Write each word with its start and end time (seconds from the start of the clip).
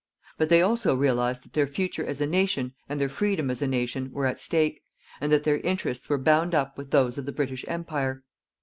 But 0.39 0.49
they 0.49 0.63
also 0.63 0.95
realized 0.95 1.43
that 1.43 1.53
their 1.53 1.67
future 1.67 2.03
as 2.03 2.21
a 2.21 2.25
nation 2.25 2.73
and 2.89 2.99
their 2.99 3.07
freedom 3.07 3.51
as 3.51 3.61
a 3.61 3.67
nation 3.67 4.11
were 4.11 4.25
at 4.25 4.39
stake, 4.39 4.81
and 5.21 5.31
that 5.31 5.43
their 5.43 5.59
interests 5.59 6.09
were 6.09 6.17
bound 6.17 6.55
up 6.55 6.75
with 6.75 6.89
those 6.89 7.19
of 7.19 7.27
the 7.27 7.31
British 7.31 7.63
Empire. 7.67 8.23